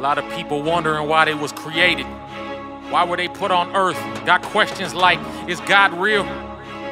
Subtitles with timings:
[0.00, 2.06] A lot of people wondering why they was created.
[2.88, 3.98] Why were they put on earth?
[4.24, 6.24] Got questions like, is God real?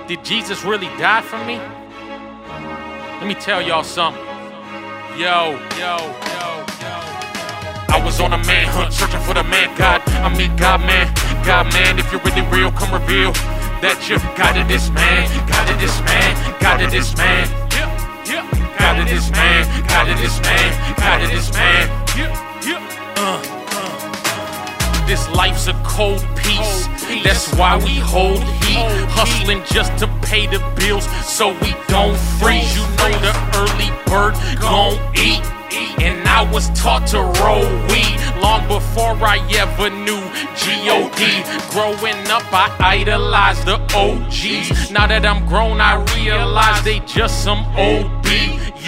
[0.07, 1.57] Did Jesus really die for me?
[3.17, 4.23] Let me tell y'all something.
[5.17, 5.97] Yo, yo,
[6.37, 6.95] yo, yo.
[7.89, 10.07] I was on a man hunt, searching for the man God.
[10.21, 11.09] I mean God man,
[11.47, 11.99] God man.
[11.99, 13.33] If you're really real, come reveal
[13.81, 17.49] that you got it, this man, got it, this man, got it, this man.
[17.73, 17.89] Yeah,
[18.29, 18.79] yeah.
[18.79, 21.89] Got it, this man, got it, this man, got it, this man.
[22.15, 22.98] Yeah, yeah.
[23.21, 25.07] Uh, uh.
[25.09, 26.87] This life's a cold piece.
[27.25, 28.79] That's why we hold heat.
[29.11, 32.77] Hustling just to pay the bills so we don't freeze.
[32.77, 35.43] You know the early bird gon' eat.
[36.01, 40.23] And I was taught to roll weed long before I ever knew
[40.55, 41.43] G-O-D.
[41.75, 44.93] Growing up, I idolized the OGs.
[44.93, 48.07] Now that I'm grown, I realize they just some old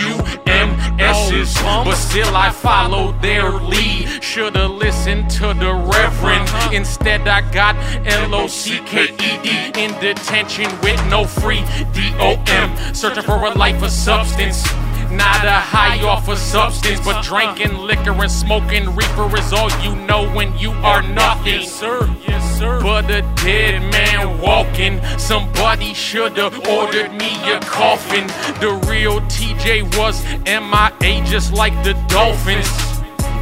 [0.00, 1.54] B-U-M-S's.
[1.62, 4.22] But still, I followed their lead.
[4.22, 6.74] Should've listened to the Reverend.
[6.74, 12.94] Instead, I got L-O-C-K-E-D in detention with no free D-O-M.
[12.94, 14.64] Searching for a life of substance.
[15.10, 19.96] Not a high off of substance, but drinking liquor and smoking reefer is all you
[19.96, 21.60] know when you are nothing.
[21.60, 22.08] Yes, sir.
[22.28, 22.80] Yes, sir.
[22.80, 25.00] But a dead man walking.
[25.18, 28.26] Somebody should've ordered me a coffin.
[28.60, 32.68] The real TJ was MIA just like the Dolphins.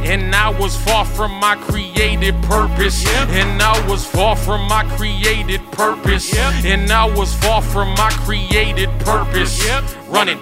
[0.01, 3.03] And I was far from my created purpose.
[3.03, 3.29] Yep.
[3.29, 6.33] And I was far from my created purpose.
[6.33, 6.65] Yep.
[6.65, 9.63] And I was far from my created purpose.
[9.65, 9.83] Yep.
[10.07, 10.39] Running,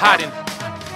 [0.00, 0.32] hiding,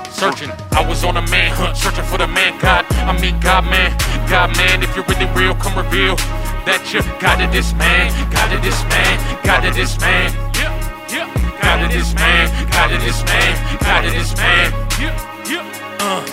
[0.08, 0.48] searching.
[0.72, 2.88] I was on a man hunt, searching for the man God.
[3.04, 3.92] I mean, God man,
[4.32, 4.82] God man.
[4.82, 6.16] If you're really real, come reveal
[6.64, 9.12] that you got it, this man, got it, this man,
[9.44, 10.32] got it, this man.
[10.56, 10.72] Yeah,
[11.12, 11.28] yeah.
[11.60, 13.52] Got it, this man, got it, this man,
[13.84, 14.72] got it, this man.
[14.96, 15.12] Yeah,
[15.52, 16.00] yeah.
[16.00, 16.24] Uh,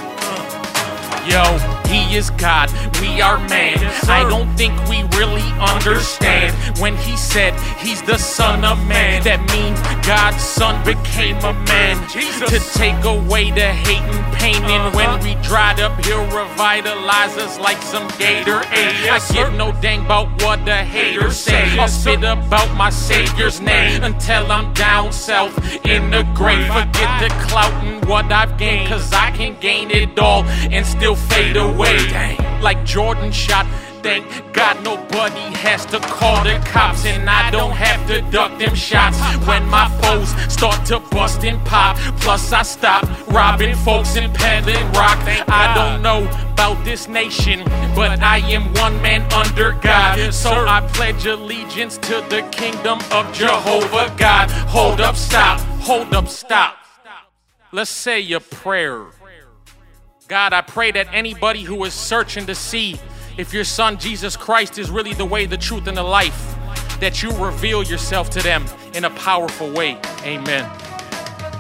[1.27, 1.43] Yo,
[1.91, 3.77] he is God, we are man.
[4.09, 9.23] I don't think we really understand when he said he's the son of man.
[9.23, 11.95] That means God's son became a man
[12.49, 14.55] to take away the hate and pain.
[14.63, 14.97] And Uh-huh.
[14.99, 19.09] when we dried up, he'll revitalize us like some Gator aid.
[19.09, 21.77] I give no dang about what the haters say.
[21.79, 25.53] I'll spit about my Savior's name until I'm down south
[25.85, 26.67] in the grave.
[26.67, 30.43] Forget the clout and what I've gained, cause I can gain it all
[30.75, 31.80] and still fade away.
[32.61, 33.65] Like Jordan shot.
[34.03, 38.73] Thank God nobody has to call the cops, and I don't have to duck them
[38.73, 41.97] shots when my foes start to bust and pop.
[42.19, 45.19] Plus, I stop robbing folks and peddling rock.
[45.47, 47.63] I don't know about this nation,
[47.95, 50.33] but I am one man under God.
[50.33, 50.49] So.
[50.67, 54.49] I pledge allegiance to the kingdom of Jehovah God.
[54.67, 55.59] Hold up, stop.
[55.81, 56.75] Hold up, stop.
[57.71, 59.11] Let's say a prayer.
[60.31, 62.97] God, I pray that anybody who is searching to see
[63.37, 66.55] if your son Jesus Christ is really the way, the truth, and the life,
[67.01, 69.99] that you reveal yourself to them in a powerful way.
[70.23, 70.63] Amen.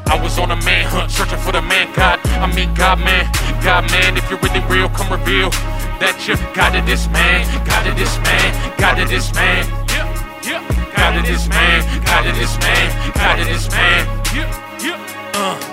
[0.05, 2.25] I was on a man hunt, searching for the man God.
[2.39, 3.29] I mean, God man,
[3.61, 4.15] God man.
[4.15, 5.49] If you're really real, come reveal
[5.99, 9.67] that you got it, this man, got it, this man, got it, this man.
[10.95, 14.07] Got it, this man, got it, this man, got it, this man.
[14.33, 15.31] Yeah, yeah.
[15.35, 15.70] Uh,